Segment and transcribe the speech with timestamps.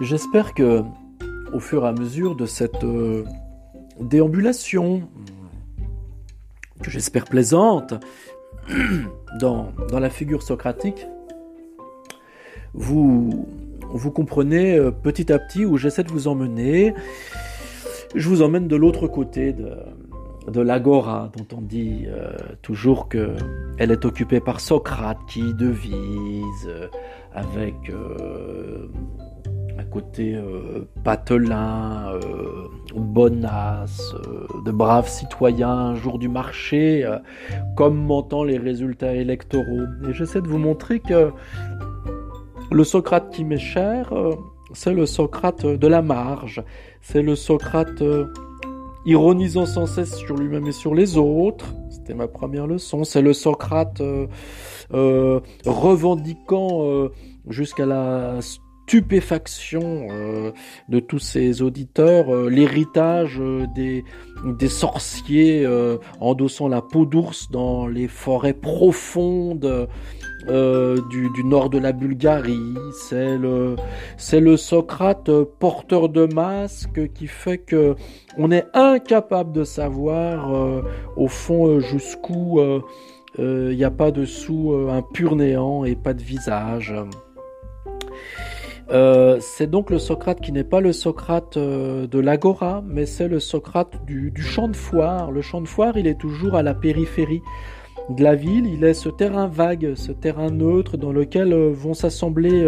[0.00, 0.84] J'espère que,
[1.52, 3.24] au fur et à mesure de cette euh,
[4.00, 5.02] déambulation,
[6.80, 7.94] que j'espère plaisante,
[9.40, 11.08] dans, dans, la figure socratique,
[12.74, 13.48] vous,
[13.90, 16.94] vous comprenez euh, petit à petit où j'essaie de vous emmener.
[18.14, 19.78] Je vous emmène de l'autre côté de,
[20.48, 23.34] de l'agora, dont on dit euh, toujours que
[23.78, 26.70] elle est occupée par Socrate qui devise
[27.34, 27.74] avec
[29.78, 37.18] à côté euh, patelin, euh, bonasse, euh, de braves citoyens, jour du marché, euh,
[37.76, 39.84] commentant les résultats électoraux.
[40.08, 41.30] Et j'essaie de vous montrer que
[42.72, 44.12] le Socrate qui m'est cher,
[44.74, 46.62] c'est le Socrate de la marge,
[47.00, 48.02] c'est le Socrate
[49.06, 51.72] ironisant sans cesse sur lui-même et sur les autres.
[51.88, 53.04] C'était ma première leçon.
[53.04, 54.02] C'est le Socrate
[55.64, 57.08] revendiquant
[57.48, 58.42] jusqu'à la
[58.88, 60.52] stupéfaction euh,
[60.88, 64.02] de tous ces auditeurs, euh, l'héritage euh, des,
[64.68, 65.66] sorciers
[66.20, 69.88] endossant la peau d'ours dans les forêts profondes
[70.46, 72.74] du, du, nord de la Bulgarie.
[72.92, 73.76] C'est le,
[74.16, 77.96] c'est le Socrate porteur de masque qui fait que
[78.36, 80.82] on est incapable de savoir
[81.16, 82.60] au fond jusqu'où
[83.38, 86.94] il n'y a pas dessous un pur néant et pas de visage.
[88.90, 93.28] Euh, c'est donc le Socrate qui n'est pas le Socrate euh, de l'agora, mais c'est
[93.28, 95.30] le Socrate du, du, champ de foire.
[95.30, 97.42] Le champ de foire, il est toujours à la périphérie
[98.08, 98.66] de la ville.
[98.66, 102.66] Il est ce terrain vague, ce terrain neutre dans lequel euh, vont s'assembler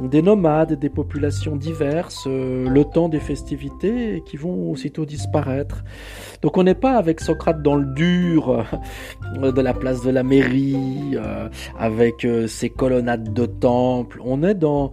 [0.00, 5.84] des nomades, des populations diverses, euh, le temps des festivités qui vont aussitôt disparaître.
[6.42, 8.64] Donc on n'est pas avec Socrate dans le dur
[9.36, 11.16] de la place de la mairie,
[11.78, 14.20] avec ses colonnades de temple.
[14.24, 14.92] On est dans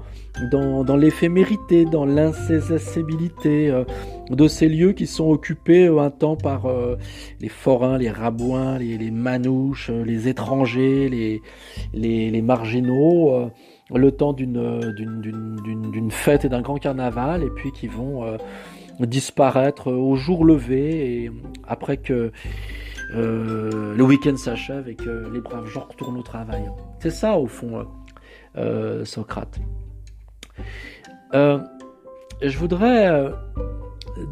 [0.52, 3.84] dans, dans l'éphémérité, dans l'insaisissabilité euh,
[4.30, 6.98] de ces lieux qui sont occupés euh, un temps par euh,
[7.40, 11.42] les forains, les rabouins, les, les manouches, euh, les étrangers, les,
[11.94, 13.50] les, les marginaux, euh,
[13.94, 18.38] le temps d'une, d'une, fête et d'un grand carnaval, et puis qui vont euh,
[19.00, 21.32] disparaître au jour levé, et
[21.68, 22.32] après que
[23.14, 26.70] le week-end s'achève et que les braves gens retournent au travail.
[27.00, 27.88] C'est ça, au fond,
[29.04, 29.60] Socrate.
[31.34, 31.60] Euh,
[32.42, 33.30] je voudrais, euh,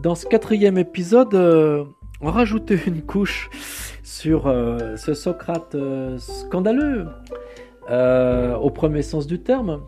[0.02, 1.84] dans ce quatrième épisode, euh,
[2.22, 3.50] rajouter une couche
[4.04, 5.76] sur euh, ce Socrate
[7.90, 9.82] euh, au premier sens du terme.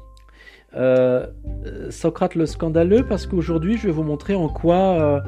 [1.90, 5.24] Socrate le scandaleux, parce qu'aujourd'hui, je vais vous montrer en quoi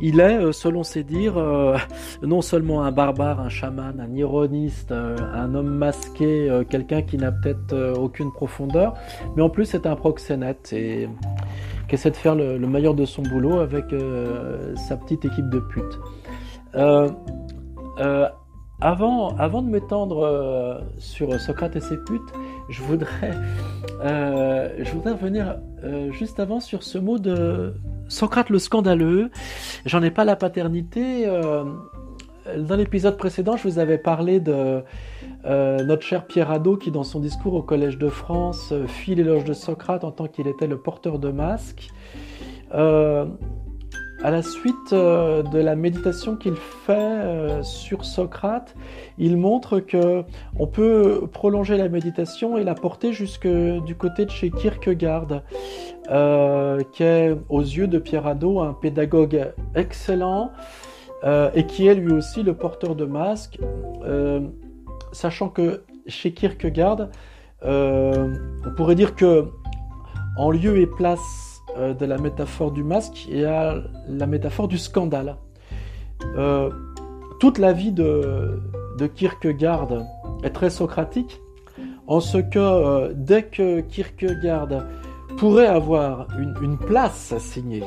[0.00, 1.36] il est, selon ses dires,
[2.22, 7.94] non seulement un barbare, un chaman, un ironiste, un homme masqué, quelqu'un qui n'a peut-être
[7.96, 8.94] aucune profondeur,
[9.36, 11.08] mais en plus c'est un proxénète et
[11.92, 15.50] qui essaie de faire le, le meilleur de son boulot avec euh, sa petite équipe
[15.50, 16.00] de putes.
[18.82, 22.20] Euh, euh, avant, de m'étendre sur Socrate et ses putes,
[22.68, 23.32] je voudrais,
[24.92, 25.56] voudrais revenir
[26.10, 27.74] juste avant sur ce mot de
[28.08, 29.30] Socrate le scandaleux.
[29.86, 31.26] J'en ai pas la paternité.
[32.58, 34.82] dans l'épisode précédent, je vous avais parlé de
[35.44, 39.14] euh, notre cher Pierre Hadot qui, dans son discours au Collège de France, euh, fit
[39.14, 41.90] l'éloge de Socrate en tant qu'il était le porteur de masque.
[42.74, 43.26] Euh,
[44.22, 48.74] à la suite euh, de la méditation qu'il fait euh, sur Socrate,
[49.18, 50.24] il montre que
[50.58, 55.42] on peut prolonger la méditation et la porter jusque du côté de chez Kierkegaard,
[56.10, 60.52] euh, qui est aux yeux de Pierre Hadot un pédagogue excellent
[61.54, 63.60] et qui est lui aussi le porteur de masque
[65.12, 67.10] sachant que chez Kierkegaard,
[67.64, 69.46] on pourrait dire que
[70.36, 73.76] en lieu et place euh, de la métaphore du masque, y a
[74.08, 75.36] la métaphore du scandale.
[76.36, 76.70] Euh,
[77.40, 78.60] toute la vie de,
[78.98, 79.88] de, Kierkegaard
[80.42, 81.40] est très socratique,
[82.06, 84.84] en ce que euh, dès que Kierkegaard
[85.38, 87.84] pourrait avoir une, place assignée,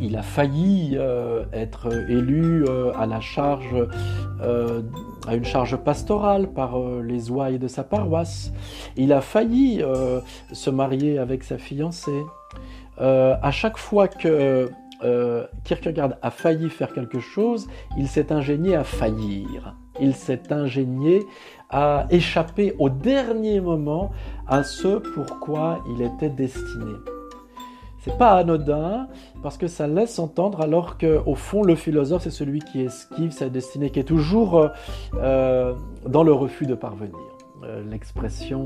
[0.00, 3.74] il a failli euh, être élu euh, à la charge,
[4.42, 4.82] euh,
[5.26, 8.52] à une charge pastorale par les ouailles de sa paroisse.
[8.96, 9.82] Il a failli
[10.52, 12.22] se marier avec sa fiancée.
[12.98, 14.70] À chaque fois que
[15.64, 19.76] Kierkegaard a failli faire quelque chose, il s'est ingénié à faillir.
[20.00, 21.24] Il s'est ingénié
[21.70, 24.10] à échapper au dernier moment
[24.46, 26.94] à ce pourquoi il était destiné.
[28.00, 29.08] C'est pas anodin
[29.42, 33.32] parce que ça laisse entendre alors que au fond le philosophe c'est celui qui esquive
[33.32, 34.70] sa destinée, qui est toujours
[35.14, 35.74] euh,
[36.06, 37.18] dans le refus de parvenir.
[37.90, 38.64] l'expression,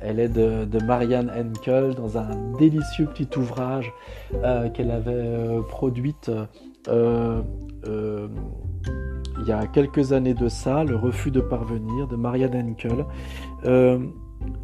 [0.00, 2.28] elle est de, de, Marianne Henkel dans un
[2.58, 3.92] délicieux petit ouvrage
[4.74, 6.30] qu'elle avait produite
[9.40, 13.06] il y a quelques années de ça, Le refus de parvenir de Marianne Henkel,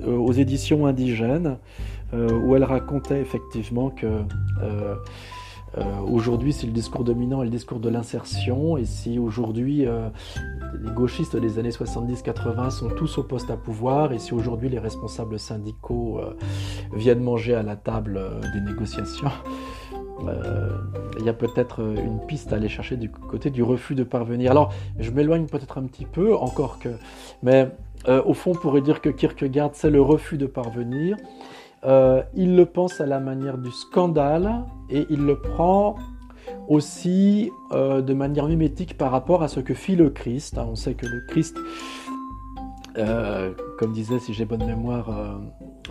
[0.05, 1.59] aux éditions indigènes,
[2.13, 4.25] où elle racontait effectivement que
[5.79, 8.77] euh, aujourd'hui, c'est le discours dominant et le discours de l'insertion.
[8.77, 10.09] Et si aujourd'hui, euh,
[10.81, 14.79] les gauchistes des années 70-80 sont tous au poste à pouvoir, et si aujourd'hui les
[14.79, 16.35] responsables syndicaux euh,
[16.95, 18.21] viennent manger à la table
[18.55, 19.31] des négociations,
[21.19, 24.51] il y a peut-être une piste à aller chercher du côté du refus de parvenir.
[24.51, 26.89] Alors, je m'éloigne peut-être un petit peu, encore que,
[27.43, 27.69] mais
[28.25, 31.17] au fond, on pourrait dire que Kierkegaard, c'est le refus de parvenir.
[31.85, 35.97] Euh, il le pense à la manière du scandale et il le prend
[36.69, 40.59] aussi euh, de manière mimétique par rapport à ce que fit le Christ.
[40.59, 41.57] On sait que le Christ,
[42.99, 45.41] euh, comme disait, si j'ai bonne mémoire,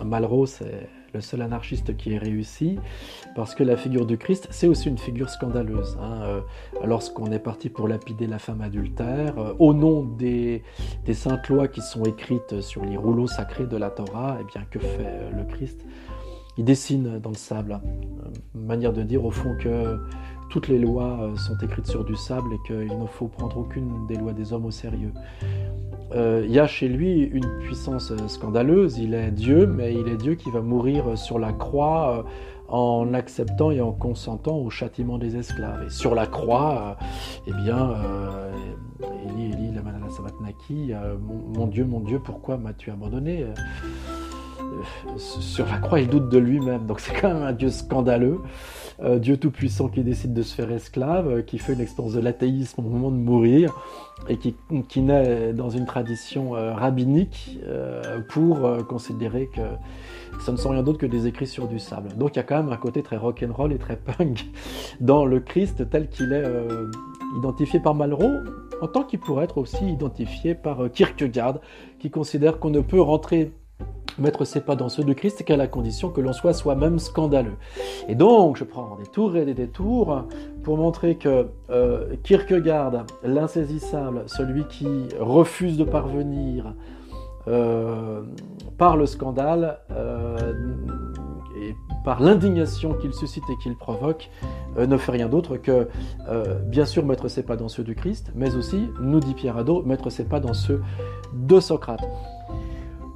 [0.04, 2.78] Malraux, c'est le seul anarchiste qui ait réussi,
[3.34, 5.96] parce que la figure du Christ, c'est aussi une figure scandaleuse.
[6.00, 6.22] Hein.
[6.22, 6.40] Euh,
[6.84, 10.62] lorsqu'on est parti pour lapider la femme adultère, euh, au nom des,
[11.12, 14.78] saintes lois qui sont écrites sur les rouleaux sacrés de la Torah, eh bien, que
[14.78, 15.84] fait euh, le Christ?
[16.58, 17.78] Il dessine dans le sable.
[18.54, 19.98] manière de dire, au fond, que
[20.48, 24.16] toutes les lois sont écrites sur du sable et qu'il ne faut prendre aucune des
[24.16, 25.12] lois des hommes au sérieux.
[26.12, 28.98] Euh, il y a chez lui une puissance euh, scandaleuse.
[28.98, 32.22] Il est Dieu, mais il est Dieu qui va mourir sur la croix euh,
[32.68, 35.84] en acceptant et en consentant au châtiment des esclaves.
[35.86, 36.96] Et sur la croix,
[37.46, 37.94] eh bien,
[39.24, 40.92] Eli, Eli, la Sabatnaki,
[41.54, 43.46] mon, Dieu, mon Dieu, pourquoi m'as-tu abandonné?
[45.16, 46.86] Sur la croix, il doute de lui-même.
[46.86, 48.40] Donc c'est quand même un Dieu scandaleux.
[49.02, 52.20] Euh, Dieu Tout-Puissant qui décide de se faire esclave, euh, qui fait une expérience de
[52.20, 53.74] l'athéisme au moment de mourir,
[54.28, 54.54] et qui,
[55.02, 57.58] naît dans une tradition euh, rabbinique
[58.30, 58.58] pour
[58.88, 59.60] considérer que
[60.40, 62.16] ce ne sont rien d'autre que des écrits sur du sable.
[62.16, 64.46] Donc il y a quand même un côté très rock'n'roll et très punk
[65.00, 66.46] dans le Christ tel qu'il est
[67.36, 68.32] identifié par Malraux,
[68.80, 71.60] en tant qu'il pourrait être aussi identifié par Kierkegaard,
[71.98, 73.52] qui considère qu'on ne peut rentrer
[74.18, 77.56] mettre ses pas dans ceux de Christ qu'à la condition que l'on soit soi-même scandaleux.
[78.08, 80.24] Et donc, je prends des tours et des détours
[80.62, 86.74] pour montrer que euh, Kierkegaard, l'insaisissable, celui qui refuse de parvenir
[87.48, 88.22] euh,
[88.78, 90.54] par le scandale euh,
[91.62, 91.74] et
[92.04, 94.30] par l'indignation qu'il suscite et qu'il provoque,
[94.76, 95.88] ne fait rien d'autre que,
[96.66, 99.82] bien sûr, mettre ses pas dans ceux du Christ, mais aussi, nous dit Pierre Hadot,
[99.82, 100.82] mettre ses pas dans ceux
[101.32, 102.06] de Socrate.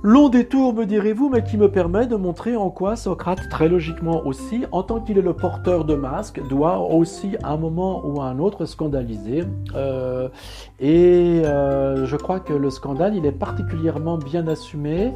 [0.03, 4.25] Long détour, me direz-vous, mais qui me permet de montrer en quoi Socrate, très logiquement
[4.25, 8.23] aussi, en tant qu'il est le porteur de masques, doit aussi à un moment ou
[8.23, 9.45] à un autre scandaliser.
[9.75, 10.31] Euh,
[10.79, 15.13] et euh, je crois que le scandale, il est particulièrement bien assumé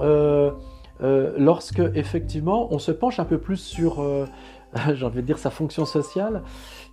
[0.00, 0.52] euh,
[1.36, 4.02] lorsque, effectivement, on se penche un peu plus sur,
[4.94, 6.42] j'ai envie de dire, sa fonction sociale.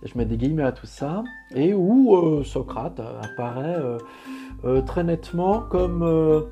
[0.02, 1.24] Je mets des guillemets à tout ça.
[1.54, 3.78] Et où Socrate apparaît
[4.84, 6.44] très nettement comme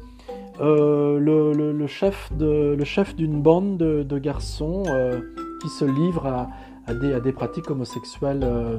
[0.61, 5.21] euh, le, chef d'une bande de, garçons euh,
[5.63, 6.49] qui se livrent à,
[6.95, 8.79] des, pratiques homosexuelles euh,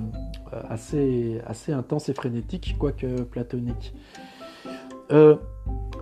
[0.69, 3.93] assez, intenses et frénétiques, quoique platoniques.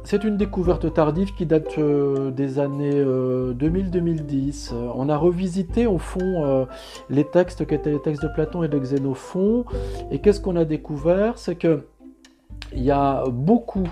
[0.04, 4.74] c'est une découverte tardive qui date des années 2000-2010.
[4.96, 6.68] On a revisité au fond
[7.10, 9.66] les textes qui étaient les textes de Platon et de Xénophon.
[10.12, 11.38] Et qu'est-ce qu'on a découvert?
[11.38, 11.86] C'est que
[12.74, 13.90] il y a beaucoup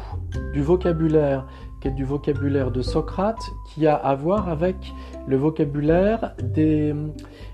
[0.53, 1.47] du vocabulaire
[1.81, 4.93] qui est du vocabulaire de Socrate, qui a à voir avec
[5.27, 6.93] le vocabulaire des,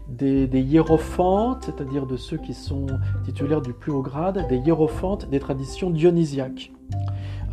[0.10, 2.88] hiérophantes, c'est-à-dire de ceux qui sont
[3.26, 6.72] titulaires du plus haut grade, des hiérophantes des traditions dionysiaques.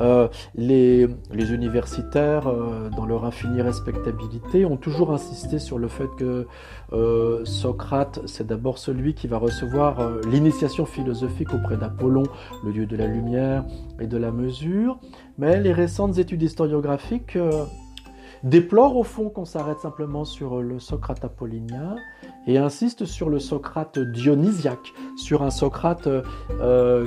[0.00, 1.08] Euh, les,
[1.52, 6.46] universitaires, euh, dans leur infinie respectabilité, ont toujours insisté sur le fait que
[6.92, 12.22] euh, Socrate, c'est d'abord celui qui va recevoir l'initiation philosophique auprès d'Apollon,
[12.64, 13.64] le dieu de la lumière
[14.00, 14.98] et de la mesure.
[15.38, 17.38] Mais les récentes études historiographiques
[18.42, 21.96] déplorent au fond qu'on s'arrête simplement sur le Socrate apollinien
[22.46, 26.08] et insistent sur le Socrate dionysiaque, sur un Socrate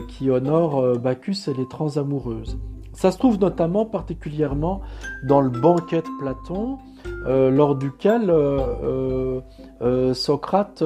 [0.09, 2.57] qui honore Bacchus et les transamoureuses.
[2.93, 4.81] Ça se trouve notamment particulièrement
[5.27, 6.77] dans le banquet de Platon,
[7.25, 9.41] euh, lors duquel euh,
[9.81, 10.83] euh, Socrate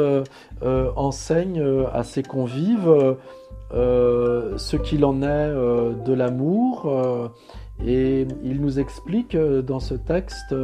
[0.96, 3.18] enseigne à ses convives
[3.72, 5.54] ce qu'il en est
[6.06, 7.32] de l'amour.
[7.86, 10.56] et il nous explique dans ce texte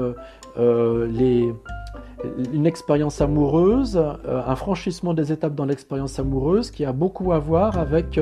[0.58, 7.78] une expérience amoureuse, un franchissement des étapes dans l'expérience amoureuse qui a beaucoup à voir
[7.78, 8.20] avec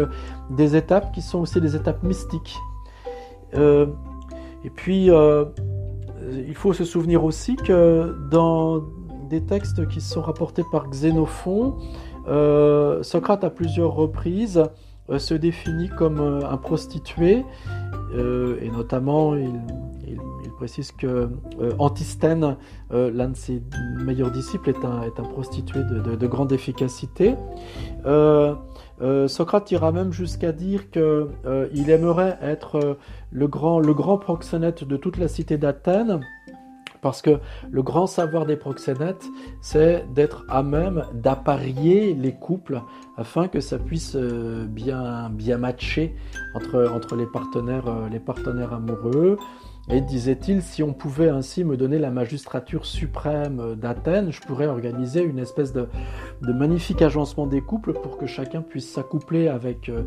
[0.50, 2.58] des étapes qui sont aussi des étapes mystiques.
[3.56, 3.88] Euh,
[4.64, 8.84] Et puis, il faut se souvenir aussi que dans
[9.30, 11.78] des textes qui sont rapportés par Xénophon,
[13.02, 14.64] Socrate à plusieurs reprises
[15.18, 17.44] se définit comme un prostitué,
[18.14, 19.60] et notamment il
[20.62, 21.08] précise que
[21.60, 22.56] euh, Antisthène,
[22.94, 23.64] euh, l'un de ses
[24.06, 27.34] meilleurs disciples, est un, prostitué de, grande efficacité.
[28.06, 28.54] Euh,
[29.28, 32.98] Socrate ira même jusqu'à dire qu'il aimerait être
[33.32, 36.22] le grand, le grand proxénète de toute la cité d'Athènes.
[37.02, 37.40] Parce que
[37.72, 39.26] le grand savoir des proxénètes,
[39.60, 42.82] c'est d'être à même d'apparier les couples
[43.18, 46.16] afin que ça puisse bien, bien matcher
[46.54, 49.38] entre, entre les, partenaires, les partenaires amoureux.
[49.90, 55.24] Et disait-il, si on pouvait ainsi me donner la magistrature suprême d'Athènes, je pourrais organiser
[55.24, 55.88] une espèce de,
[56.42, 60.04] magnifique agencement des couples pour que chacun puisse s'accoupler avec euh,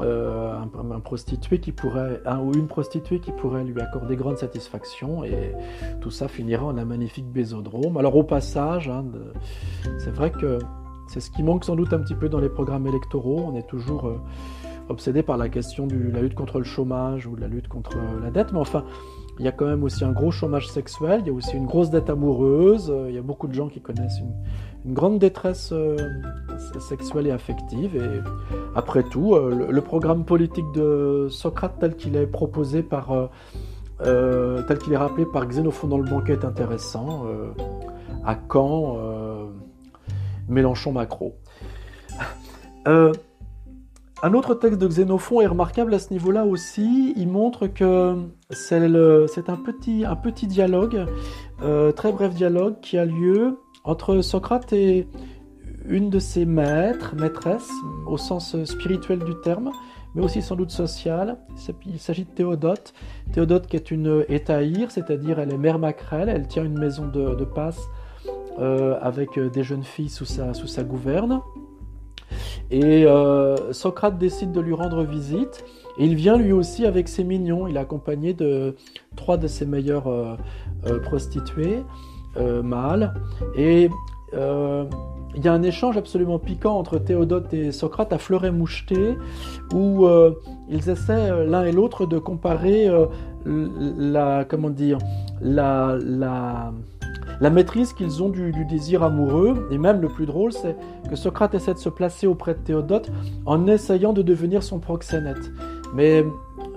[0.00, 0.54] euh,
[0.92, 5.54] un, prostitué qui pourrait, ou une prostituée qui pourrait lui accorder grande satisfaction, et
[6.00, 7.96] tout ça finira en un magnifique bésodrome.
[7.96, 9.04] Alors au passage, hein,
[9.98, 10.58] c'est vrai que
[11.08, 13.40] c'est ce qui manque sans doute un petit peu dans les programmes électoraux.
[13.44, 14.20] On est toujours euh,
[14.90, 17.96] obsédé par la question de la lutte contre le chômage ou de la lutte contre
[18.22, 18.84] la dette, mais enfin,
[19.40, 21.64] il y a quand même aussi un gros chômage sexuel, il y a aussi une
[21.64, 24.18] grosse dette amoureuse, il y a beaucoup de gens qui connaissent
[24.84, 25.96] une, grande détresse euh,
[26.78, 27.96] sexuelle et affective.
[27.96, 28.20] Et
[28.74, 33.30] après tout, euh, le, programme politique de Socrate tel qu'il est proposé par,
[34.02, 37.24] euh, tel qu'il est rappelé par Xénophon dans le banquet est intéressant.
[38.26, 38.98] à Caen,
[40.48, 41.32] Mélenchon-Macron.
[44.22, 47.14] Un autre texte de Xénophon est remarquable à ce niveau-là aussi.
[47.16, 48.16] Il montre que
[48.50, 51.06] c'est un petit, dialogue,
[51.62, 55.08] euh, très bref dialogue, qui a lieu entre Socrate et
[55.88, 57.70] une de ses maîtres, maîtresses,
[58.06, 59.72] au sens spirituel du terme,
[60.14, 61.38] mais aussi sans doute social.
[61.86, 62.92] Il s'agit de Théodote.
[63.32, 67.44] Théodote qui est une étaïre, c'est-à-dire elle est mère maquerelle, elle tient une maison de,
[67.46, 67.80] passe
[68.58, 71.40] euh, avec des jeunes filles sous sa gouverne.
[72.70, 75.64] Et euh, Socrate décide de lui rendre visite.
[75.98, 77.66] Il vient lui aussi avec ses mignons.
[77.66, 78.76] Il est accompagné de
[79.16, 80.36] trois de ses meilleures euh,
[80.86, 81.82] euh, prostituées
[82.62, 83.12] mâles.
[83.56, 83.90] Et
[84.32, 89.16] il y a un échange absolument piquant entre Théodote et Socrate à fleuret moucheté,
[89.74, 90.06] où
[90.68, 92.88] ils essaient l'un et l'autre de comparer
[93.44, 94.98] la, comment dire,
[95.40, 96.72] la, la
[97.40, 100.76] la maîtrise qu'ils ont du, désir amoureux, et même le plus drôle, c'est
[101.08, 103.10] que Socrate essaie de se placer auprès de Théodote
[103.46, 105.50] en essayant de devenir son proxénète.
[105.94, 106.24] Mais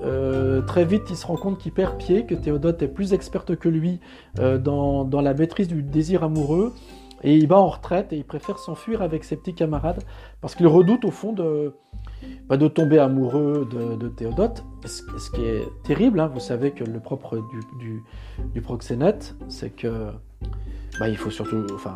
[0.03, 3.55] euh, très vite, il se rend compte qu'il perd pied, que Théodote est plus experte
[3.55, 3.99] que lui
[4.39, 6.73] euh, dans, la maîtrise du désir amoureux,
[7.23, 10.03] et il va en retraite et il préfère s'enfuir avec ses petits camarades
[10.41, 11.73] parce qu'il redoute au fond de,
[12.47, 14.63] bah, de tomber amoureux de, Théodote.
[14.85, 16.29] Ce, qui est terrible, hein.
[16.33, 17.41] vous savez que le propre
[17.79, 18.03] du,
[18.53, 20.11] du proxénète, c'est que
[20.99, 21.93] bah, il faut surtout, enfin,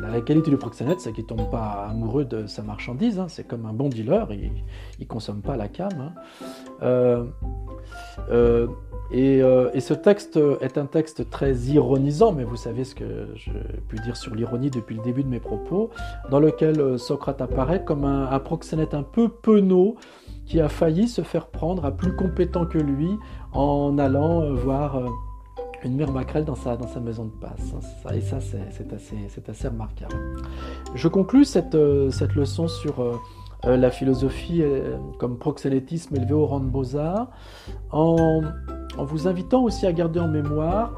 [0.00, 3.18] la, qualité du proxénète, c'est qu'il tombe pas amoureux de sa marchandise.
[3.18, 3.26] Hein.
[3.28, 4.52] c'est comme un bon dealer, il,
[5.00, 5.90] ne consomme pas la cam.
[5.98, 6.12] Hein.
[6.82, 7.24] Euh,
[8.30, 8.68] euh,
[9.12, 13.50] euh, et, ce texte est un texte très ironisant, mais vous savez ce que je
[13.88, 15.90] pu dire sur l'ironie depuis le début de mes propos,
[16.30, 19.96] dans lequel Socrate apparaît comme un, un proxénète un peu penaud
[20.46, 23.10] qui a failli se faire prendre à plus compétent que lui
[23.52, 25.02] en allant voir
[25.84, 27.74] une mère maquerelle dans sa, dans sa maison de passe.
[28.14, 29.16] et ça, c'est assez,
[29.48, 30.14] assez, remarquable.
[30.94, 33.16] Je conclus cette, euh, cette leçon sur euh,
[33.64, 34.62] euh, la philosophie
[35.18, 37.30] comme proxénétisme élevé au rang de beaux-arts
[37.90, 38.42] en,
[38.98, 40.92] en, vous invitant aussi à garder en mémoire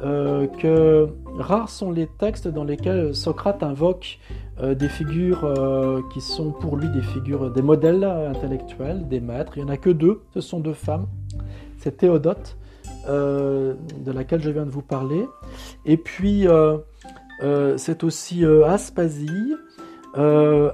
[0.00, 4.18] que rares sont les textes dans lesquels Socrate invoque
[4.60, 5.46] des figures
[6.12, 9.56] qui sont pour lui des figures, des modèles intellectuels, des maîtres.
[9.56, 11.06] Il n'y en a que deux, ce sont deux femmes.
[11.78, 12.56] C'est Théodote
[13.06, 13.74] euh,
[14.04, 15.26] de laquelle je viens de vous parler.
[15.84, 16.78] Et puis, euh,
[17.42, 19.54] euh, c'est aussi Aspasie.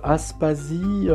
[0.03, 1.09] Aspasie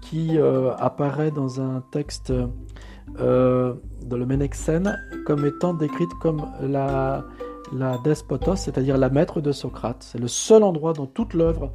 [0.00, 0.36] qui
[0.78, 3.76] apparaît dans un texte de
[4.10, 7.24] le Ménexène comme étant décrite comme la,
[7.72, 9.98] la despotos, c'est-à-dire la maître de Socrate.
[10.00, 11.72] C'est le seul endroit dans toute l'œuvre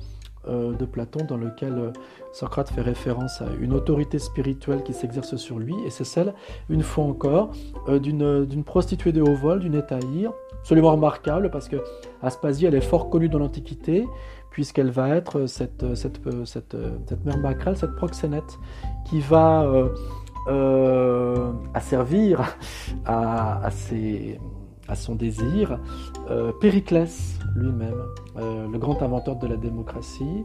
[0.48, 1.92] de Platon dans lequel
[2.38, 6.34] Socrate fait référence à une autorité spirituelle qui s'exerce sur lui, et c'est celle,
[6.70, 7.52] une fois encore,
[7.88, 11.78] euh, d'une prostituée de haut vol, d'une étaïre, absolument remarquable parce que
[12.22, 14.08] Aspasie, elle est fort connue dans l'Antiquité,
[14.52, 15.84] puisqu'elle va être cette,
[17.26, 18.60] mère macrale, cette proxénète,
[19.06, 19.90] qui va euh,
[20.48, 22.56] euh, servir
[23.06, 24.40] à, à ses
[24.88, 25.80] à son désir,
[26.30, 28.04] euh, Périclès lui-même,
[28.38, 30.44] euh, le grand inventeur de la démocratie,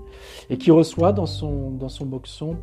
[0.50, 2.56] et qui reçoit dans son, dans son boxon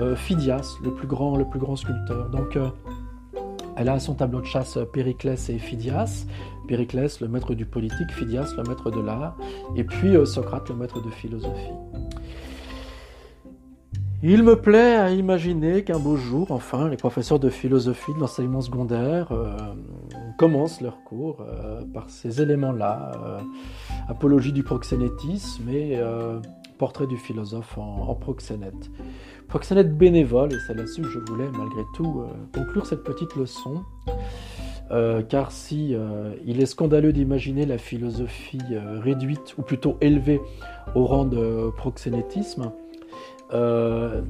[0.00, 2.28] euh, Phidias, le plus, grand, le plus grand sculpteur.
[2.30, 2.58] Donc
[3.76, 6.26] Elle a à son tableau de chasse Périclès et Phidias.
[6.68, 9.36] Périclès, le maître du politique, Phidias, le maître de l'art,
[9.76, 11.72] et puis Socrate, le maître de philosophie.
[14.26, 18.62] Il me plaît à imaginer qu'un beau jour, enfin, les professeurs de philosophie de l'enseignement
[18.62, 19.30] secondaire
[20.36, 23.12] commencent leur cours euh, par ces éléments-là.
[23.24, 23.40] Euh,
[24.08, 26.00] apologie du proxénétisme et
[26.78, 28.90] portrait du philosophe en, proxénète.
[29.48, 33.82] Proxénète bénévole, et c'est là-dessus que je voulais malgré tout conclure cette petite leçon.
[35.28, 35.94] car si
[36.44, 38.58] il est scandaleux d'imaginer la philosophie
[39.02, 40.40] réduite, ou plutôt élevée
[40.94, 42.72] au rang de proxénétisme,
[43.52, 44.22] euh,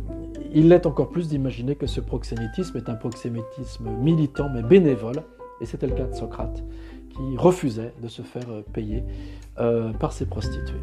[0.52, 5.23] il l'est encore plus d'imaginer que ce proxénétisme est un proxénétisme militant mais bénévole,
[5.61, 6.62] et c'était le cas de Socrate,
[7.11, 9.04] qui refusait de se faire payer
[9.58, 10.80] euh, par ses prostituées.